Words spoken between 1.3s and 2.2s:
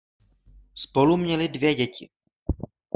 dvě děti.